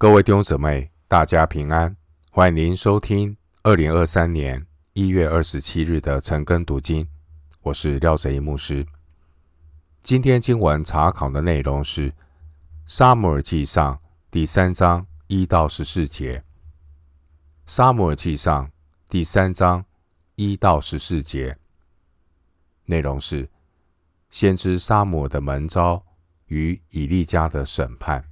[0.00, 1.94] 各位弟兄姊妹，大家平安！
[2.30, 7.06] 欢迎您收听二零二三年一月二十七日的晨更读经。
[7.60, 8.86] 我是廖哲一牧师。
[10.02, 12.10] 今天经文查考的内容是
[12.86, 13.94] 《撒母耳记上》
[14.30, 16.38] 第三章一到十四节。
[17.66, 18.66] 《撒母耳记上》
[19.10, 19.84] 第三章
[20.34, 21.54] 一到十四节
[22.86, 23.50] 内容是
[24.30, 26.02] 先知撒母耳的门招
[26.46, 28.29] 与以利家的审判。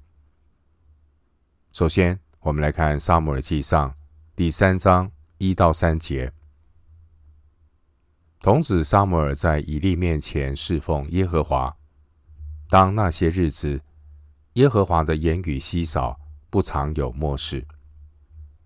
[1.70, 3.90] 首先，我们来看《撒母耳记上》
[4.34, 6.32] 第三章一到三节。
[8.40, 11.76] 童子撒母耳在以利面前侍奉耶和华。
[12.70, 13.80] 当那些日子，
[14.54, 16.18] 耶和华的言语稀少，
[16.50, 17.64] 不常有默示。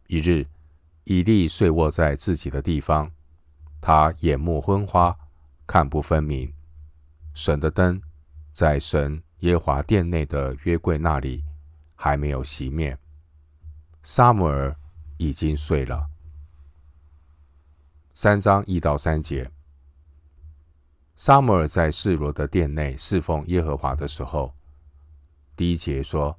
[0.07, 0.47] 一日，
[1.05, 3.11] 以利睡卧在自己的地方，
[3.81, 5.15] 他眼目昏花，
[5.67, 6.51] 看不分明。
[7.35, 8.01] 神的灯
[8.53, 11.45] 在神耶华殿内的约柜那里
[12.03, 12.99] 还没有熄灭。
[14.03, 14.77] 撒母耳
[15.19, 16.05] 已经睡了。
[18.13, 19.49] 三章一到三节，
[21.15, 24.53] 撒母耳在示罗的殿内侍奉耶和华的时候，
[25.55, 26.37] 第一节说：“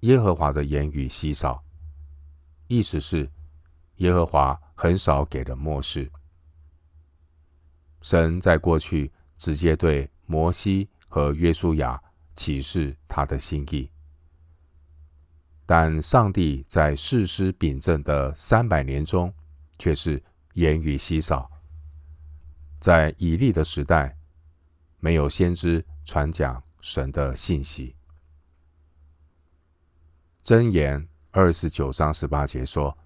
[0.00, 1.62] 耶和华的言语稀少。”
[2.66, 3.30] 意思是
[3.98, 6.10] 耶和华很少给人默示。
[8.02, 12.02] 神在过去直接对摩西和约书亚
[12.34, 13.88] 启示他的心意。
[15.68, 19.34] 但上帝在士师秉政的三百年中，
[19.78, 20.22] 却是
[20.54, 21.50] 言语稀少。
[22.78, 24.16] 在以利的时代，
[25.00, 27.96] 没有先知传讲神的信息。
[30.44, 32.96] 箴言二十九章十八节说：“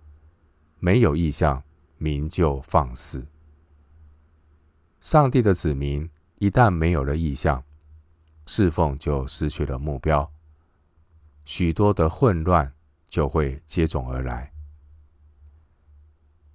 [0.78, 1.62] 没有意象，
[1.96, 3.26] 民就放肆。”
[5.00, 6.06] 上帝的子民
[6.38, 7.64] 一旦没有了意象，
[8.44, 10.30] 侍奉就失去了目标。
[11.50, 12.72] 许多的混乱
[13.08, 14.52] 就会接踵而来。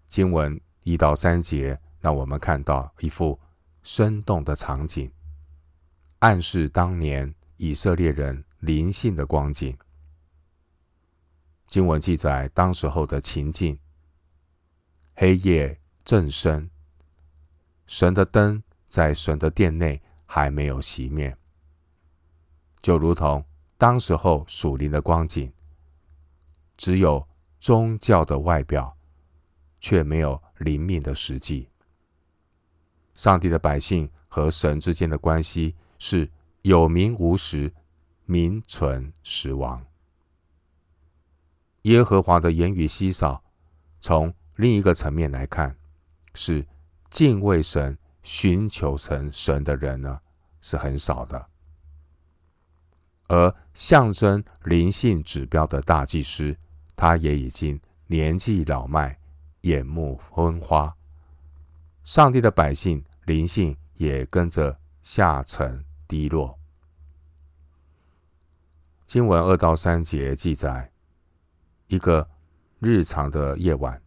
[0.07, 3.38] 经文一到三节，让我们看到一幅
[3.83, 5.11] 生动的场景，
[6.19, 9.78] 暗示当年以色列人灵性的光景。
[11.67, 13.77] 经文记载当时候的情境：
[15.16, 16.69] 黑夜正深，
[17.85, 21.35] 神的灯在神的殿内还没有熄灭，
[22.81, 23.44] 就如同。
[23.78, 25.52] 当时候属灵的光景，
[26.78, 27.28] 只有
[27.59, 28.96] 宗教的外表，
[29.80, 31.69] 却没有灵命的实际。
[33.16, 36.30] 上帝的百姓和神之间的关系是
[36.62, 37.72] 有名无实，
[38.25, 39.86] 名存实亡。
[41.84, 43.44] 耶和华的言语稀少，
[44.02, 45.75] 从另一个层面来看，
[46.34, 46.66] 是
[47.09, 50.19] 敬畏神、寻求成神的人呢，
[50.62, 51.50] 是很少的。
[53.28, 56.56] 而象征灵性指标的大祭司，
[56.96, 59.18] 他也已经年纪老迈，
[59.62, 60.96] 眼目昏花。
[62.03, 66.58] 上帝的百姓灵性也跟着下沉低落。
[69.08, 70.92] 经文二到三节记载，
[71.88, 72.28] 一个
[72.80, 74.00] 日常的夜晚，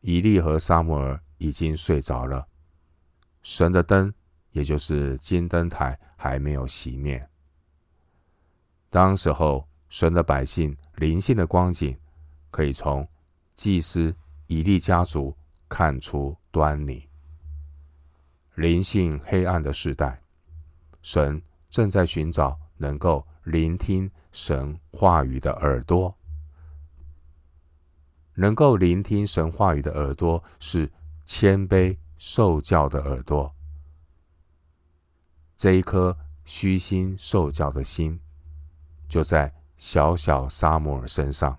[0.00, 2.46] 以利和撒母耳已经睡着了，
[3.42, 4.12] 神的灯，
[4.52, 7.26] 也就是金灯台，还没有熄灭。
[8.90, 11.96] 当时候，神的百姓灵性的光景，
[12.50, 13.06] 可以从
[13.54, 14.12] 祭司
[14.48, 15.34] 以利家族
[15.68, 17.08] 看出端倪。
[18.56, 20.20] 灵性黑暗的时代，
[21.02, 21.40] 神
[21.70, 26.12] 正在寻找能够聆听神话语的耳朵。
[28.34, 30.90] 能够聆听神话语的耳朵，是
[31.24, 33.54] 谦卑受教的耳朵。
[35.56, 38.20] 这一颗虚心受教的心。
[39.10, 41.58] 就在小小沙摩尔身上，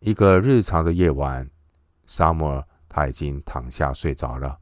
[0.00, 1.48] 一个日常的夜晚，
[2.06, 4.58] 撒母耳他已经躺下睡着了。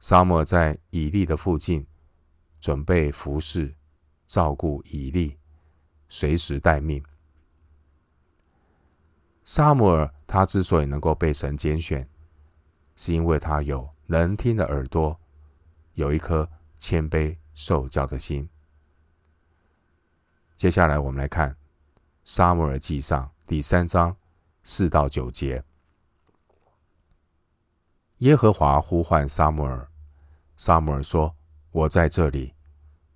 [0.00, 1.86] 撒母耳在以利的附近，
[2.58, 3.74] 准备服侍、
[4.26, 5.36] 照顾以利，
[6.08, 7.04] 随时待命。
[9.44, 12.08] 撒母耳他之所以能够被神拣选，
[12.96, 15.20] 是因为他有能听的耳朵，
[15.92, 16.48] 有一颗
[16.78, 18.48] 谦卑受教的心。
[20.56, 21.50] 接下来，我们来看
[22.24, 24.16] 《撒母耳记上》第三章
[24.62, 25.62] 四到九节。
[28.18, 29.86] 耶和华呼唤撒母耳，
[30.56, 31.34] 撒母耳说
[31.72, 32.54] ：“我在这里。”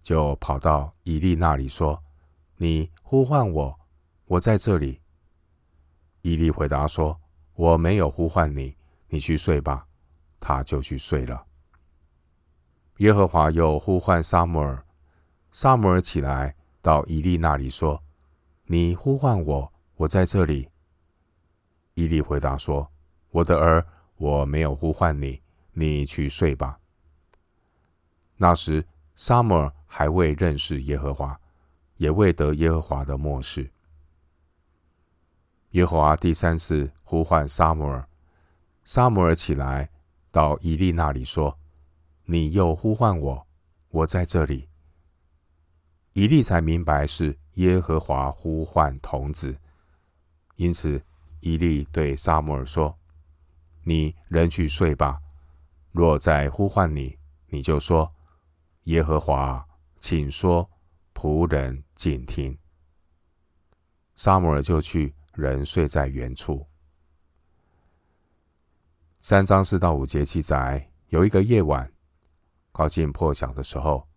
[0.02, 2.02] 就跑到以利那里说
[2.56, 3.79] ：“你呼唤我，
[4.25, 5.00] 我在这里。”
[6.23, 7.19] 以利回答说
[7.55, 8.76] ：“我没有呼唤你，
[9.06, 9.87] 你去睡吧。”
[10.41, 11.46] 他就去睡了。
[12.96, 14.84] 耶和华又呼唤撒母耳，
[15.52, 16.56] 撒母耳起来。
[16.88, 18.02] 到伊利那里说
[18.64, 20.70] ：“你呼唤我，我在这里。”
[21.93, 22.90] 伊利回答说
[23.29, 23.87] ：“我的儿，
[24.17, 25.38] 我没有呼唤你，
[25.75, 26.81] 你去睡吧。”
[28.38, 28.82] 那时，
[29.17, 31.38] 撒母耳还未认识耶和华，
[31.99, 33.70] 也未得耶和华的默示。
[35.73, 38.08] 耶和华第三次呼唤撒母耳，
[38.84, 39.91] 撒母耳起来
[40.32, 41.55] 到伊利那里说
[42.25, 43.46] ：“你又呼唤我，
[43.91, 44.67] 我在这里。”
[46.19, 49.56] 以利才明白是耶和华呼唤童子，
[50.56, 51.00] 因此
[51.38, 52.99] 以利对撒母耳说
[53.87, 55.20] ：“你仍去睡吧。
[55.93, 57.17] 若再呼唤你，
[57.47, 58.12] 你就说：
[58.87, 59.65] 耶和华，
[60.00, 60.69] 请说，
[61.15, 62.59] 仆人静听。”
[64.17, 65.15] 撒母耳就去。
[65.35, 66.67] 人睡在原处。
[69.20, 71.93] 三章四到五节记载，有一个夜晚，
[72.73, 74.09] 靠近破晓的时候，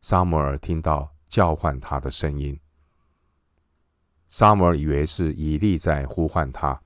[0.00, 2.60] 撒母耳听到叫唤他的声音。
[4.28, 6.78] 撒摩尔以为是以利在呼唤他，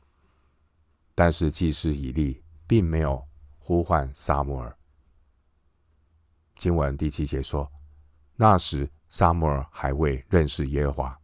[1.17, 3.27] 但是祭司以利并没有
[3.59, 4.79] 呼唤撒摩尔。
[6.55, 7.69] 经文第七节说，
[8.37, 11.21] 那时撒摩尔还未认识耶和华，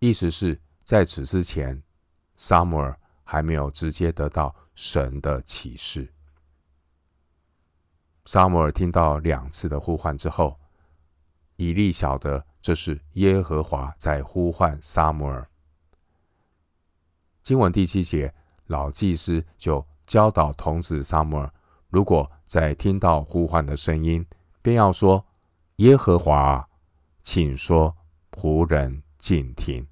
[0.00, 0.60] 意思是。
[0.82, 1.80] 在此之前，
[2.34, 6.12] 撒摩尔还没有直接得到神的启示。
[8.24, 10.58] 撒摩尔听到两次的呼唤之后，
[11.60, 15.46] 以利晓得这是耶和华在呼唤撒母耳。
[17.42, 18.32] 经文第七节，
[18.68, 21.52] 老祭司就教导童子撒母耳，
[21.90, 24.26] 如果在听到呼唤的声音，
[24.62, 25.22] 便要说
[25.76, 26.66] ：“耶和华，
[27.22, 27.94] 请说，
[28.32, 29.86] 仆人静听。”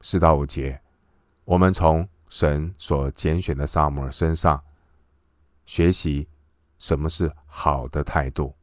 [0.00, 0.80] 四到五节，
[1.44, 4.64] 我们从神所拣选的撒母耳身上
[5.66, 6.26] 学习
[6.78, 8.54] 什么是好的态度。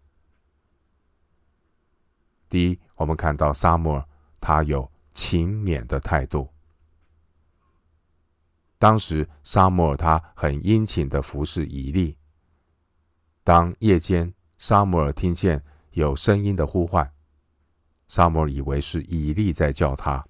[2.54, 4.08] 第一，我们看到撒母耳
[4.40, 6.48] 他有勤勉的态度。
[8.78, 12.16] 当时撒母耳他很殷勤的服侍以利。
[13.44, 15.64] 当夜间撒母耳听见
[15.94, 17.12] 有声音的呼唤，
[18.08, 20.24] 撒母耳以为是以利在叫他。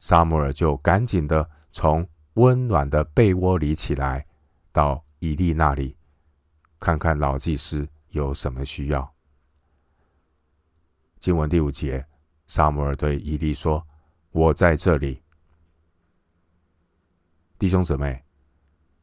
[0.00, 2.04] 撒母耳就赶紧的从
[2.34, 4.26] 温暖的被窝里起来，
[4.72, 5.96] 到以利那里，
[6.80, 9.14] 看看老祭司有什么需要。
[11.20, 12.02] 经文第五节，
[12.46, 13.86] 撒母耳对伊利说
[14.32, 15.22] ：“我在这里。”
[17.58, 18.24] 弟兄姊妹，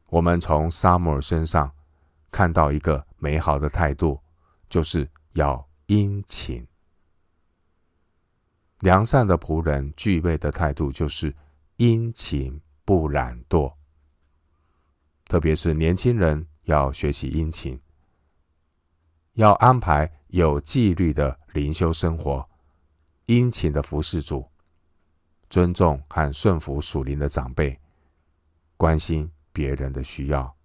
[0.08, 1.72] 我们从撒母耳身上
[2.32, 4.20] 看到一个美好的态度，
[4.68, 6.66] 就是要殷勤。
[8.80, 11.32] 良善的仆人具备的态度就是
[11.76, 13.72] 殷勤不懒惰，
[15.26, 17.80] 特别是年轻人要学习殷勤，
[19.34, 22.48] 要安排有纪律的灵修生活，
[23.26, 24.46] 殷勤的服侍主，
[25.50, 27.78] 尊重和顺服属灵的长辈，
[28.76, 30.56] 关心别人的需要。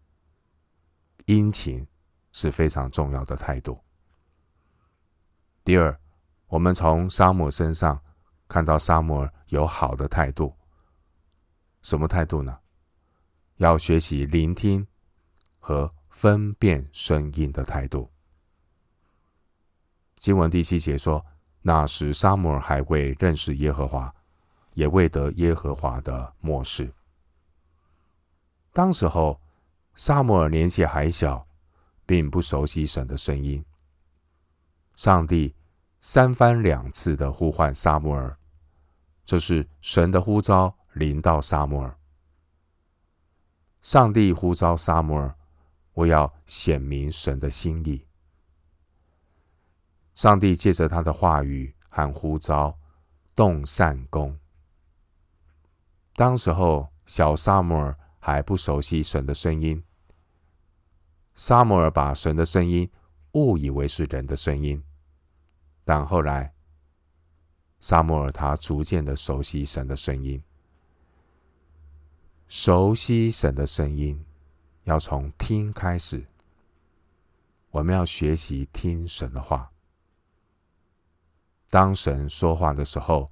[1.26, 1.86] 殷勤
[2.32, 3.80] 是非常重要的态度。
[5.64, 6.00] 第二。
[6.48, 8.00] 我们从沙姆身上
[8.48, 10.56] 看到沙姆有好的态度，
[11.82, 12.56] 什么态度呢？
[13.56, 14.86] 要学习聆听
[15.58, 18.08] 和分辨声音的态度。
[20.24, 21.26] 经文第七节说
[21.62, 24.16] ：“那时撒母耳还未认识耶和华，
[24.74, 26.90] 也未得耶和华的默示。
[28.72, 29.38] 当时候，
[29.96, 31.46] 撒母耳年纪还小，
[32.06, 33.62] 并不熟悉神的声音。
[34.96, 35.54] 上帝。”
[36.00, 38.38] 三番两次的呼唤撒母耳，
[39.26, 41.98] 这是神的呼召临到撒母耳。
[43.82, 45.34] 上帝呼召撒母耳，
[45.94, 48.06] 我要显明神的心意。
[50.16, 52.78] 上帝借着他的话语和呼召
[53.36, 54.38] 动善工。
[56.16, 59.84] 当时候小撒摩尔还不熟悉神的声音，
[61.36, 62.90] 撒摩尔把神的声音
[63.32, 64.82] 误以为是人的声音。
[65.84, 66.54] 但后来，
[67.82, 70.42] 撒摩尔他逐渐的熟悉神的声音，
[72.48, 74.24] 熟悉神的声音，
[74.84, 76.26] 要从听开始。
[77.72, 79.73] 我们要学习听神的话。
[81.74, 83.32] 当神说话的时候，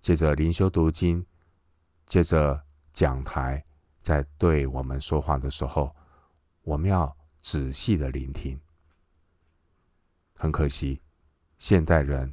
[0.00, 1.26] 借着灵修读经，
[2.06, 3.64] 借着讲台，
[4.02, 5.92] 在对我们说话的时候，
[6.62, 8.56] 我们要仔细的聆听。
[10.36, 11.02] 很可惜。
[11.58, 12.32] 现代人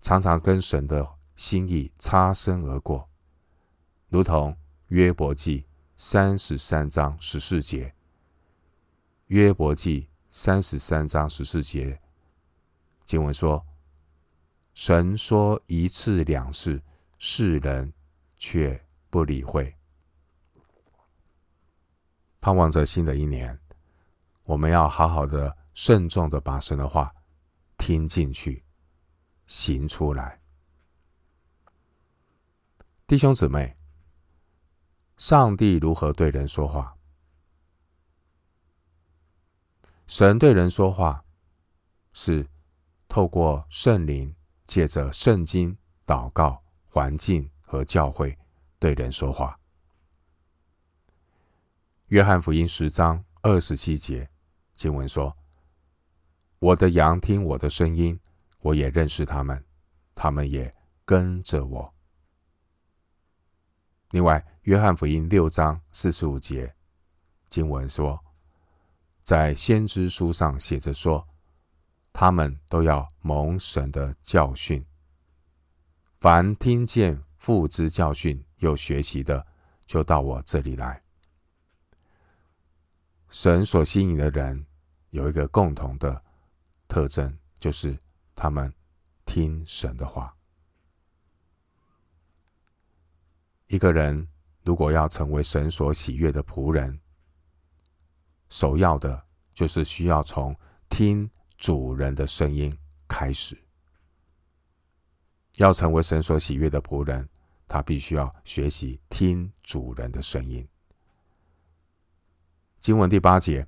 [0.00, 3.08] 常常跟神的心意擦身而过，
[4.08, 4.56] 如同
[4.88, 5.64] 约伯记
[5.96, 7.94] 三十三章十四节。
[9.26, 12.00] 约伯记三十三章十四节
[13.04, 13.64] 经文说
[14.76, 16.82] ：“神说一次两次，
[17.16, 17.90] 世人
[18.36, 18.78] 却
[19.08, 19.74] 不理会。
[22.42, 23.58] 盼望着新的一年，
[24.42, 27.10] 我们要好好的、慎重的把神的话
[27.78, 28.62] 听进去，
[29.46, 30.42] 行出来。
[33.06, 33.78] 弟兄姊妹，
[35.16, 36.98] 上帝如何对人说话？
[40.06, 41.24] 神对人说话，
[42.12, 42.46] 是
[43.08, 44.36] 透过圣灵，
[44.76, 45.74] 借着圣经、
[46.06, 48.36] 祷告、环境和教会
[48.78, 49.58] 对人说话。
[52.08, 54.28] 约翰福音十章二十七节
[54.74, 55.34] 经文说
[56.60, 58.20] ：“我的羊听我的声音，
[58.58, 59.64] 我也认识他们，
[60.14, 60.70] 他们也
[61.06, 61.94] 跟着我。”
[64.12, 66.70] 另外，约翰福音六章四十五节
[67.48, 68.22] 经文说
[69.24, 71.26] ：“在先知书上写着说，
[72.18, 74.82] 他们都要蒙神的教训。
[76.18, 79.46] 凡听见父之教训又学习的，
[79.84, 81.02] 就到我这里来。”
[83.28, 84.64] 神所吸引的人
[85.10, 86.24] 有一个共同的
[86.88, 87.94] 特征，就是
[88.34, 88.72] 他们
[89.26, 90.34] 听神的话。
[93.66, 94.26] 一个人
[94.62, 96.98] 如果要成为神所喜悦的仆人，
[98.48, 100.56] 首要的就是需要从
[100.88, 102.76] 听主人的声音
[103.08, 103.56] 开始。
[105.56, 107.26] 要成为神所喜悦的仆人，
[107.66, 110.66] 他必须要学习听主人的声音。
[112.78, 113.66] 经文第八节，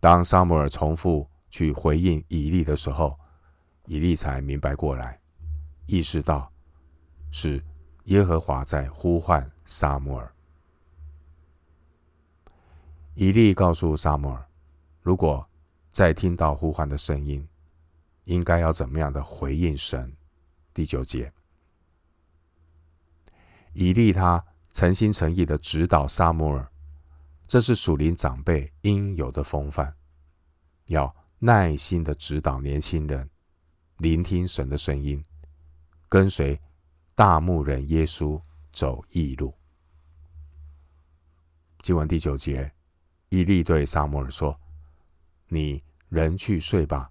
[0.00, 3.18] 当撒母耳重复去回应以利的时候，
[3.84, 5.20] 以利才明白过来，
[5.86, 6.50] 意识到
[7.30, 7.62] 是
[8.04, 10.32] 耶和华在呼唤撒母耳。
[13.14, 14.46] 以利告诉撒母耳，
[15.02, 15.46] 如果
[15.96, 17.48] 在听到呼唤的声音，
[18.24, 20.14] 应该要怎么样的回应神？
[20.74, 21.32] 第九节，
[23.72, 26.70] 以利他诚心诚意的指导撒母耳。
[27.46, 29.90] 这是属灵长辈应有的风范，
[30.84, 33.30] 要耐心的指导年轻人，
[33.96, 35.24] 聆听神的声音，
[36.10, 36.60] 跟随
[37.14, 38.38] 大牧人耶稣
[38.70, 39.54] 走义路。
[41.80, 42.70] 经文第九节，
[43.30, 44.60] 以利对撒母耳说
[45.48, 47.10] ：“你人去睡吧，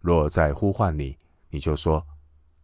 [0.00, 1.16] 若再呼唤你，
[1.50, 2.06] 你就说：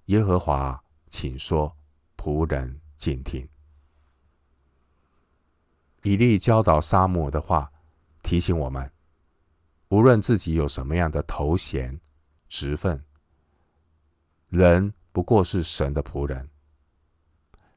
[0.07, 1.76] 耶和华，请说，
[2.16, 3.47] 仆人静听。”
[6.02, 7.71] 以利教导撒母的话，
[8.23, 8.90] 提醒我们：
[9.88, 12.00] 无论自己有什么样的头衔、
[12.49, 13.04] 职分，
[14.49, 16.49] 人不过是神的仆人。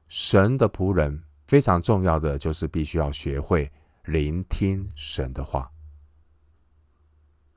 [0.07, 3.71] 神的仆人非常重要的就是必须要学会
[4.05, 5.71] 聆听神的话。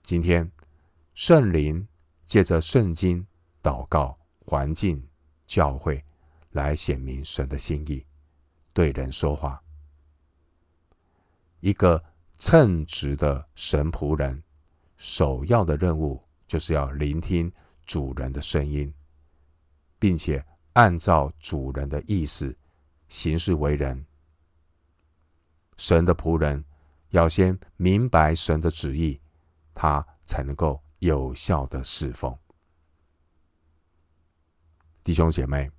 [0.08, 0.50] 今天，
[1.12, 1.86] 圣灵
[2.24, 3.26] 借着圣经、
[3.62, 5.06] 祷告、环境、
[5.46, 6.02] 教会
[6.52, 8.02] 来显明神的心意，
[8.72, 9.62] 对人说话。
[11.60, 12.02] 一个
[12.38, 14.42] 称职的神仆人，
[14.96, 17.52] 首要的任务就是要聆听
[17.84, 18.90] 主人的声音，
[19.98, 22.56] 并且按照主人的意思
[23.10, 24.02] 行事为人。
[25.76, 26.64] 神的仆人
[27.10, 29.20] 要先明白神的旨意，
[29.80, 32.36] 他才能够有效的侍奉。
[35.04, 35.70] 弟兄姐妹，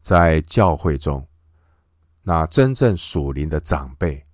[0.00, 1.26] 在教会中。
[2.22, 4.24] 那真正属灵的长辈，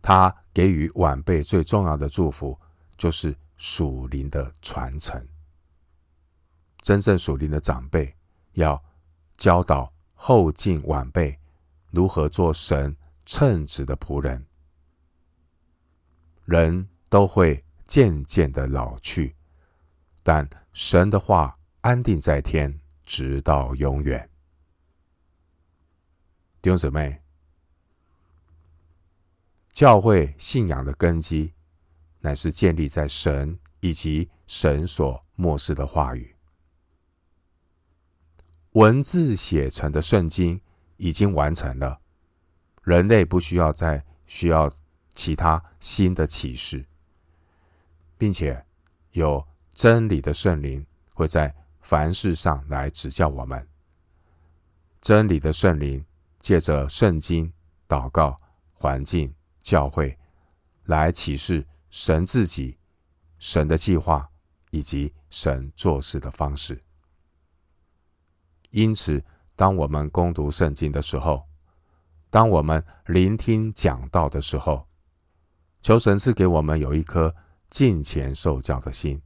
[0.00, 2.56] 他给予晚辈最重要的祝福，
[2.96, 5.20] 就是属灵的传承。
[6.82, 8.16] 真正属灵的长辈
[8.52, 8.80] 要
[9.36, 11.36] 教导后进晚辈
[11.90, 12.96] 如何做神
[13.26, 14.46] 称职的仆人。
[16.50, 19.36] 人都会渐渐的老去，
[20.20, 24.28] 但神的话安定在天，直到永远。
[26.60, 27.22] 弟兄姊妹，
[29.72, 31.54] 教会信仰的根基，
[32.18, 36.34] 乃是建立在神以及神所默示的话语。
[38.72, 40.60] 文字写成的圣经
[40.96, 42.00] 已经完成了，
[42.82, 44.68] 人类不需要再需要
[45.14, 46.84] 其他新的启示，
[48.16, 48.64] 并且
[49.12, 53.66] 有真理的圣灵会在凡事上来指教我们。
[55.00, 56.04] 真理的圣灵。
[56.40, 57.52] 借着圣经、
[57.86, 58.34] 祷告、
[58.72, 60.18] 环境、教会，
[60.84, 62.78] 来启示神自己、
[63.38, 64.26] 神的计划
[64.70, 66.80] 以及神做事的方式。
[68.70, 69.22] 因此，
[69.54, 71.46] 当我们攻读圣经的时候，
[72.30, 74.88] 当我们聆听讲道的时候，
[75.82, 77.34] 求神赐给我们有一颗
[77.70, 79.20] 敬虔受教的心，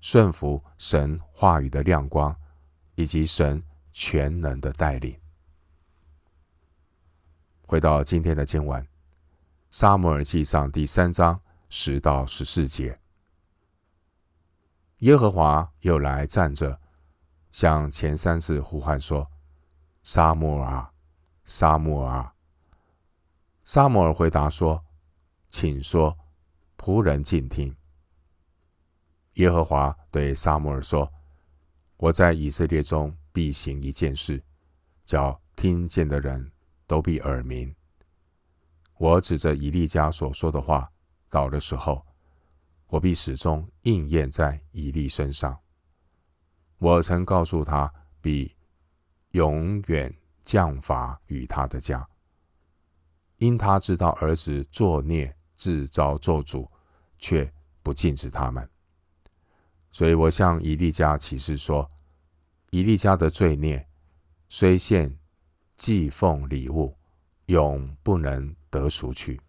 [0.00, 2.34] 顺服神话语的亮光，
[2.94, 5.18] 以及神全能的带领。
[7.66, 8.82] 回到今天的经文，
[9.70, 12.98] 《撒母耳记上》第三章十到十四节，
[14.98, 16.78] 耶和华又来站着，
[17.50, 19.30] 向前三次呼唤说
[20.02, 20.92] ：“撒母耳啊，
[21.44, 22.34] 撒母耳啊！”
[23.64, 24.84] 撒母耳回答说
[25.52, 26.18] ：“请说，
[26.76, 27.72] 仆人静听。”
[29.34, 31.08] 耶和华对撒母耳说
[31.98, 34.42] ：“我在以色列中必行一件事，
[35.04, 36.50] 叫听见的人
[36.86, 37.72] 都必耳鸣。
[38.98, 40.90] 我指着以利家所说的话，
[41.28, 42.04] 到的时候，
[42.88, 45.58] 我必始终应验在以利身上。
[46.78, 48.54] 我曾告诉他，必
[49.30, 52.06] 永远降罚与他的家，
[53.38, 56.68] 因他知道儿子作孽，自招咒诅，
[57.20, 57.48] 却
[57.84, 58.68] 不禁止他们。”
[59.92, 61.88] 所以我向以利家起誓说：
[62.70, 63.86] 以利家的罪孽，
[64.48, 65.16] 虽献
[65.76, 66.96] 祭奉礼物，
[67.46, 69.40] 永不能得赎去。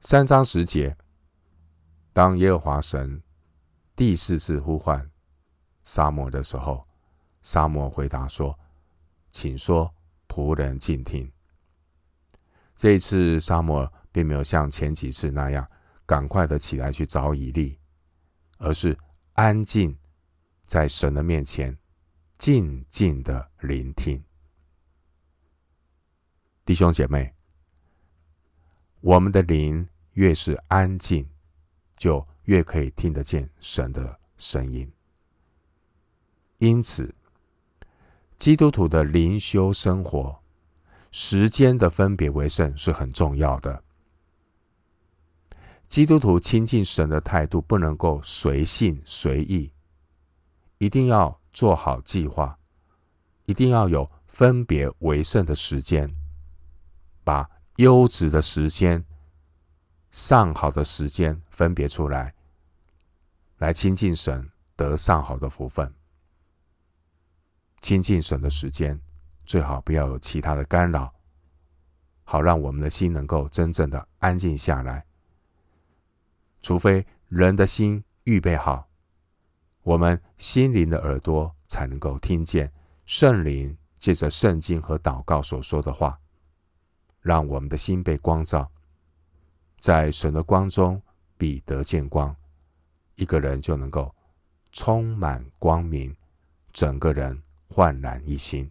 [0.00, 0.96] 三章十节，
[2.12, 3.22] 当耶和华神
[3.94, 5.08] 第四次呼唤
[5.84, 6.84] 撒母耳的时候，
[7.42, 8.58] 撒母耳回答说
[9.30, 9.94] ：“请说，
[10.26, 11.30] 仆人静听。”
[12.76, 15.66] 这一次，撒母耳并没有像前几次那样。
[16.08, 17.76] 赶快的起来去找以利，
[18.58, 18.96] 而是
[19.32, 19.98] 安静
[20.64, 21.76] 在神的面前，
[22.38, 24.22] 静静的聆听。
[26.64, 27.34] 弟兄姐妹，
[29.00, 31.28] 我们的灵越是安静，
[31.96, 34.88] 就越可以听得见神的声音。
[36.58, 37.12] 因此，
[38.38, 40.40] 基督徒的灵修生活，
[41.18, 43.82] 时间的分别为圣是很重要的。
[45.88, 49.72] 基督徒亲近神的态度不能够随性随意，
[50.76, 52.58] 一定要做好计划，
[53.46, 56.14] 一定要有分别为圣的时间，
[57.24, 59.02] 把优质的时间、
[60.10, 62.34] 上好的时间分别出来，
[63.56, 65.94] 来亲近神，得上好的福分。
[67.80, 69.00] 亲近神的时间
[69.46, 71.14] 最好不要有其他的干扰，
[72.24, 75.06] 好让我们的心能够真正的安静下来。
[76.60, 78.88] 除非人的心预备好，
[79.82, 82.72] 我们心灵的耳朵才能够听见
[83.04, 86.18] 圣灵借着圣经和祷告所说的话，
[87.20, 88.68] 让我们的心被光照，
[89.78, 91.00] 在神的光中
[91.38, 92.34] 必得见光，
[93.14, 94.12] 一个人就能够
[94.72, 96.14] 充满光明，
[96.72, 98.68] 整个人焕然一新。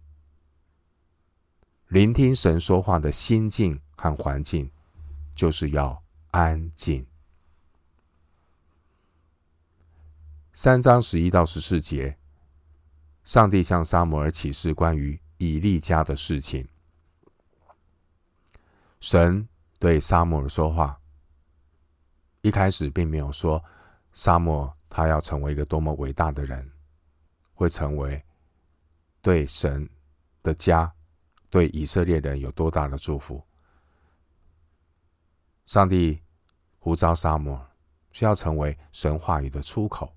[1.96, 4.70] 聆听神说话的心境和环境，
[5.34, 7.08] 就是要安静。
[10.52, 12.18] 三章十一到十四节，
[13.24, 16.68] 上帝向撒母耳启示关于以利家的事情。
[19.00, 19.48] 神
[19.80, 21.00] 对撒母耳说话，
[22.42, 23.64] 一开始并没有说
[24.12, 26.70] 撒母耳他要成为一个多么伟大的人，
[27.54, 28.22] 会成为
[29.22, 29.90] 对神
[30.44, 30.94] 的家、
[31.50, 33.42] 对以色列人有多大的祝福。
[35.66, 36.22] 上帝
[36.78, 37.66] 呼召撒母耳，
[38.12, 40.14] 需要成为神话语的出口。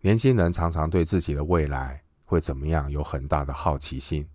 [0.00, 4.28] 年轻人常常对自己的未来会怎么样有很大的好奇心。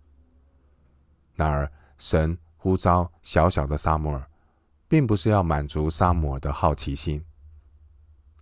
[1.34, 4.30] 然而，神呼召小小的撒母耳，
[4.88, 7.24] 并不是要满足撒母耳的好奇心，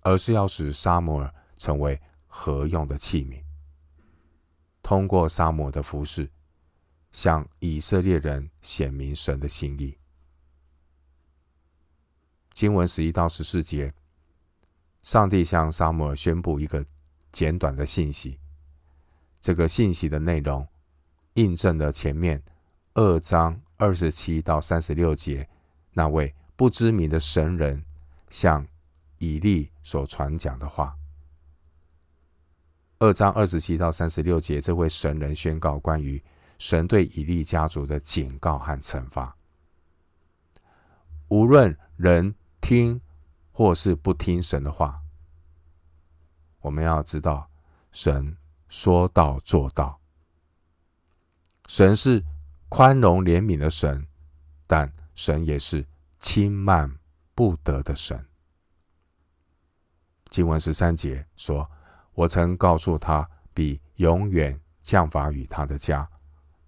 [0.02, 3.42] 而是要使撒母耳成为合用的器皿，
[4.84, 6.30] 通过撒母耳的服饰，
[7.10, 9.98] 向以色列人显明神的心意。
[12.52, 13.92] 经文十一到十四节，
[15.02, 16.86] 上帝向撒母耳宣布一个。
[17.32, 18.38] 简短的信息，
[19.40, 20.64] 这个信息的内容
[21.32, 22.40] 印证了前面
[22.92, 25.48] 二章二十七到三十六节
[25.90, 27.84] 那位不知名的神人
[28.30, 28.64] 向
[29.18, 30.96] 以利所传讲的话。
[32.98, 36.22] 二章二十七到三十六节，这位神人宣告关于
[36.58, 39.36] 神对以利家族的警告和惩罚。
[41.28, 43.00] 无论人听
[43.52, 45.00] 或是不听神的话。
[46.60, 47.50] 我们要知道，
[47.92, 48.36] 神
[48.68, 50.00] 说到做到。
[51.66, 52.24] 神是
[52.70, 54.06] 宽容怜悯的神，
[54.66, 55.86] 但神也是
[56.20, 56.90] 轻慢
[57.34, 58.24] 不得的神。
[60.30, 61.70] 经文十三节说
[62.14, 66.08] ：“我曾告诉他，必永远降罚于他的家，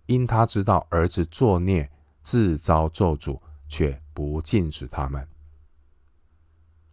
[0.07, 5.27] 因他知道儿子作孽，自招咒诅，却不禁止他们。”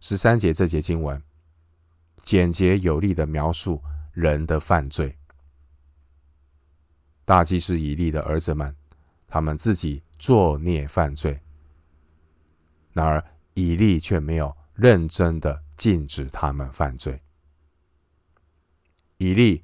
[0.00, 1.20] 十三节这节经文，
[2.22, 5.16] 简洁有力的描述人的犯罪。
[7.24, 8.76] 大祭司以利的儿子们，
[9.26, 11.40] 他们自己作孽犯罪，
[12.92, 17.20] 然而以利却没有认真的禁止他们犯罪。
[19.16, 19.62] 以利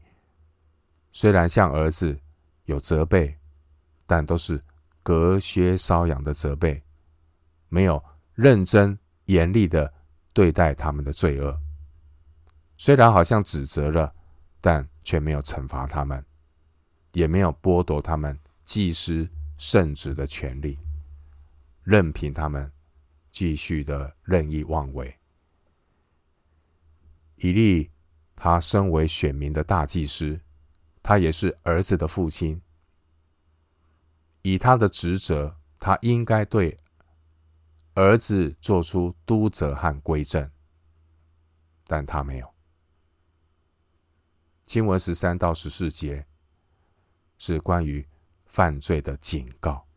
[1.12, 2.18] 虽然向儿子
[2.64, 3.36] 有责备，
[4.06, 4.62] 但都是
[5.02, 6.82] 隔靴搔痒的责备，
[7.68, 8.02] 没有
[8.34, 9.92] 认真严厉的
[10.32, 11.60] 对待他们的罪恶。
[12.76, 14.14] 虽然好像指责了，
[14.60, 16.24] 但却没有惩罚他们。
[17.12, 20.78] 也没有剥夺他们祭司圣职的权利，
[21.82, 22.70] 任凭他们
[23.32, 25.12] 继续的任意妄为。
[27.34, 27.90] 以利，
[28.42, 30.40] 他身为选民的大祭司，
[31.03, 32.59] 他也是儿子的父亲。
[34.40, 36.79] 以他的职责，他应该对
[37.92, 40.50] 儿子做出督责和归正，
[41.87, 42.55] 但他没有。
[44.64, 46.26] 经文十三到十四节。
[47.42, 48.07] 是关于
[48.44, 49.88] 犯罪的警告。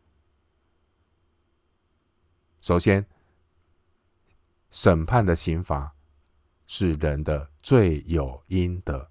[2.62, 3.04] 首先，
[4.70, 5.94] 审判的刑罚
[6.66, 9.10] 是人的罪有应得。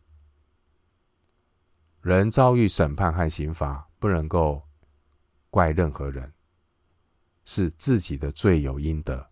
[2.02, 4.62] 人遭遇审判和刑罚，不能够
[5.50, 6.32] 怪任何人，
[7.46, 9.28] 是自己的罪有应得。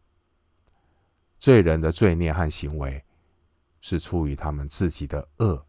[1.37, 3.05] 罪人的罪孽和行为，
[3.79, 5.63] 是出于他们自己的恶。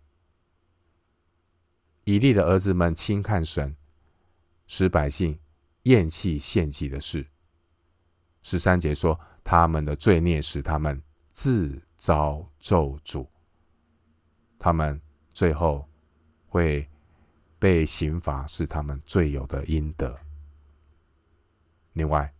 [2.05, 3.77] 以利的儿子们轻看神，
[4.67, 5.39] 使百姓
[5.83, 7.27] 厌弃献祭的事。
[8.43, 13.29] 十三节说，他们的罪孽使他们自遭咒诅，
[14.63, 15.85] 他们最后
[16.47, 16.89] 会
[17.59, 20.17] 被刑罚，是他们罪有的应得。
[21.95, 22.33] 另外，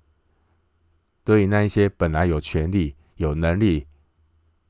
[1.25, 3.89] 对于那一些本来有权利、有能力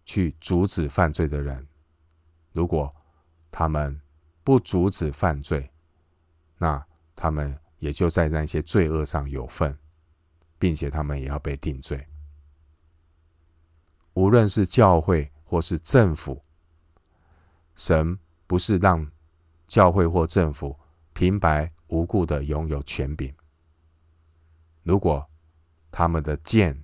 [0.07, 1.69] 去阻止犯罪的人，
[2.53, 2.91] 如果
[3.51, 4.01] 他们
[4.43, 5.71] 不阻止犯罪，
[6.57, 6.83] 那
[7.15, 9.79] 他们也就在那些罪恶上有份，
[10.59, 12.09] 并且他们也要被定罪。
[14.15, 16.43] 无论是教会或是政府，
[17.77, 19.11] 神不是让
[19.67, 20.79] 教会或政府
[21.13, 23.35] 平白无故的拥有权柄。
[24.83, 25.27] 如果
[25.91, 26.83] 他们的剑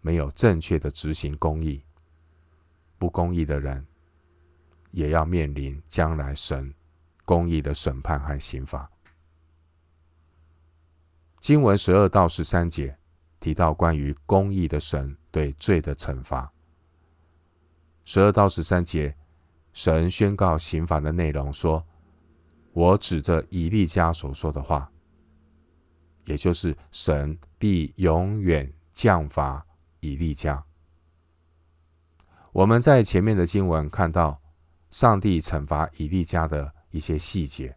[0.00, 1.84] 没有正确的执行公义，
[2.98, 3.86] 不公义的人
[4.90, 6.72] 也要面临将来神。
[7.26, 8.88] 公义的审判和刑罚。
[11.40, 12.96] 经文十二到十三节
[13.40, 16.48] 提到关于公义的神对罪的惩罚。
[18.04, 19.12] 十二到十三节，
[19.76, 21.86] 神宣告刑罚的内容说
[22.72, 24.90] ：“我指着以利家所说的话，
[26.24, 29.66] 也就是神必永远降罚
[30.00, 30.64] 以利家。”
[32.52, 34.40] 我们在前面的经文看到，
[34.88, 36.72] 上帝惩罚以利家的。
[36.90, 37.76] 一些细节。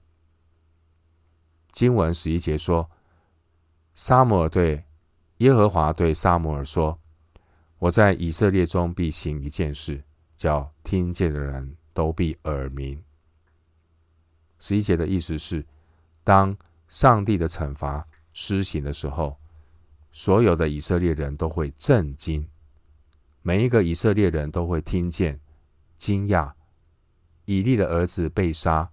[1.73, 2.89] 经文十一节说
[3.93, 4.85] ：“撒母耳对
[5.39, 6.97] 耶和华对撒母耳说，
[7.79, 10.01] 我在以色列中必行一件事，
[10.37, 13.03] 叫听见的人都必耳鸣。”
[14.57, 15.65] 十一节的意思是，
[16.23, 16.55] 当
[16.87, 19.37] 上帝的惩罚施行的时候，
[20.13, 22.47] 所有的以色列人都会震惊，
[23.41, 25.37] 每一个以色列人都会听见
[25.97, 26.53] 惊讶，
[27.43, 28.89] 以利的儿子被杀。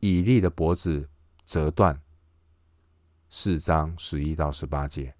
[0.00, 1.08] 以利的脖子
[1.44, 2.00] 折断，
[3.28, 5.14] 四章十一到十八节，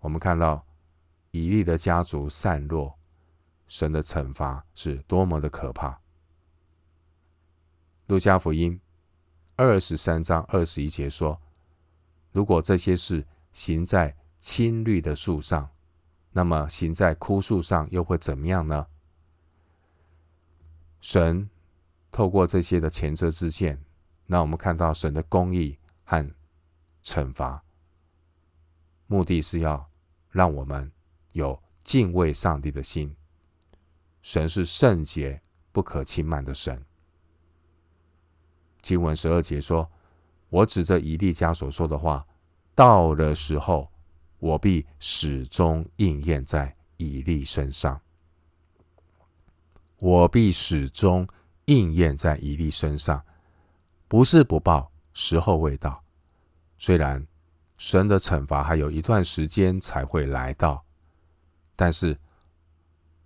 [0.00, 0.64] 我们看到
[1.30, 2.97] 以利的家族散落，
[3.68, 6.00] 神的惩罚是多么的可怕。
[8.06, 8.80] 路加福音
[9.54, 11.40] 二十三章二十一节说
[12.32, 15.70] ：“如果这些事行在青绿的树上，
[16.32, 18.86] 那么行在枯树上又会怎么样呢？”
[21.00, 21.48] 神。
[22.10, 23.78] 透过这些的前车之鉴，
[24.26, 26.34] 让我们看到神的公义和
[27.04, 27.62] 惩罚，
[29.06, 29.88] 目的是要
[30.30, 30.90] 让我们
[31.32, 33.14] 有敬畏上帝的心。
[34.28, 35.40] 神是圣洁、
[35.72, 36.78] 不可轻慢的神。
[38.82, 39.90] 经文十二节说
[40.50, 42.26] ：“我指着以利家所说的话，
[42.74, 43.90] 到了时候，
[44.38, 47.98] 我必始终应验在以利身上。
[49.96, 51.26] 我必始终。”
[51.64, 53.22] 应验在以利身上，
[54.08, 56.02] 不是不报，时候未到。
[56.78, 57.26] 虽然
[57.76, 60.82] 神的惩罚还有一段时间才会来到，
[61.76, 62.18] 但是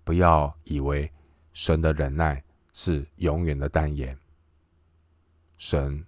[0.05, 1.11] 不要以为
[1.53, 4.19] 神的忍耐是永远的单言。
[5.59, 6.05] 神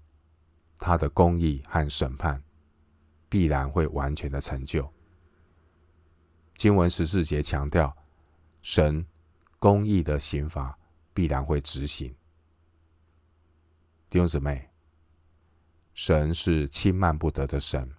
[0.79, 2.43] 他的公义和审判
[3.29, 4.91] 必然会完全的成就。
[6.57, 7.97] 经文十四节强调，
[8.63, 9.05] 神
[9.59, 10.77] 公义的刑罚
[11.13, 12.15] 必然会执行。
[14.11, 14.69] 弟兄姊妹，
[15.95, 17.91] 神是轻慢不得的神。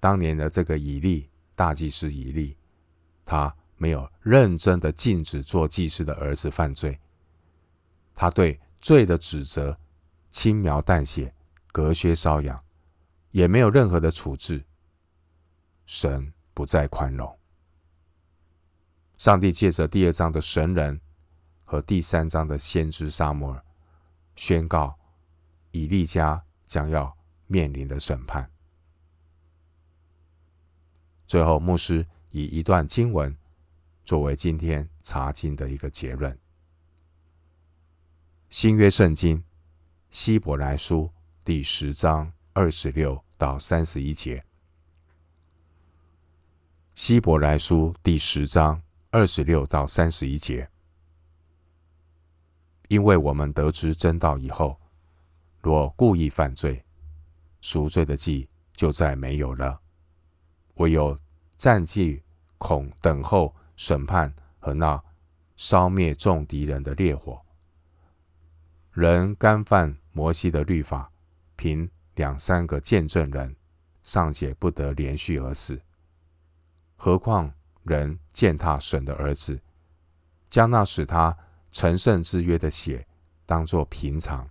[0.00, 2.56] 当年的这个以利大祭司以利，
[3.24, 6.96] 他没有认真的禁止做祭司的儿子犯罪，
[8.14, 9.76] 他对罪的指责
[10.30, 11.34] 轻描淡写，
[11.72, 12.62] 隔靴搔痒，
[13.32, 14.62] 也没有任何的处置。
[15.84, 17.36] 神不再宽容。
[19.18, 21.00] 上帝借着第二章的神人
[21.64, 23.64] 和第三章的先知撒母耳，
[24.36, 24.96] 宣告
[25.72, 27.12] 以利家将要
[27.48, 28.48] 面临的审判。
[31.26, 33.36] 最后，牧师以一段经文
[34.04, 36.38] 作为今天查经的一个结论：
[38.50, 39.42] 新约圣经
[40.10, 41.10] 希伯来书
[41.44, 44.44] 第十章二十六到三十一节。
[46.94, 48.82] 希伯来书第十章。
[49.14, 50.66] 二十六到三十一节，
[52.88, 54.80] 因为我们得知真道以后，
[55.60, 56.82] 若故意犯罪，
[57.60, 59.78] 赎罪的祭就再没有了，
[60.76, 61.14] 唯有
[61.58, 62.18] 战兢
[62.56, 65.02] 恐等候审判和那
[65.56, 67.42] 烧灭众敌人的烈火。
[68.92, 71.10] 人干犯摩西的律法，
[71.56, 73.56] 凭两三个见证人，
[74.04, 75.82] 尚且不得连续而死，
[76.94, 77.52] 何况？
[77.82, 79.60] 人践踏神的儿子，
[80.48, 81.36] 将那使他
[81.72, 83.04] 成圣之约的血
[83.44, 84.48] 当作平常，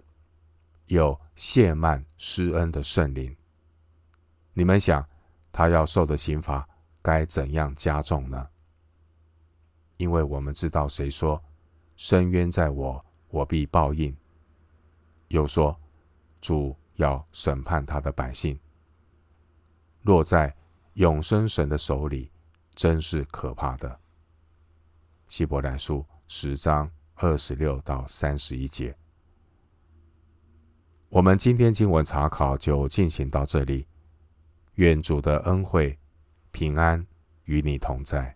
[0.88, 3.34] 又亵慢施恩的圣灵。
[4.52, 5.08] 你们想，
[5.54, 6.68] 他要受的刑罚
[7.02, 8.50] 该怎样加重呢？
[10.02, 11.40] 因为我们知道，谁说
[11.96, 14.12] 深渊在我，我必报应；
[15.28, 15.80] 又说
[16.42, 18.60] 主要审判他的百姓，
[20.02, 20.52] 落在
[20.96, 22.32] 永生神的手里。
[22.74, 24.00] 真是可怕的。
[25.28, 28.96] 希伯来书十章二十六到三十一节，
[31.10, 33.86] 我们今天经文查考就进行到这里。
[34.76, 36.00] 愿主的恩惠
[36.52, 37.06] 平安
[37.44, 38.34] 与你同在。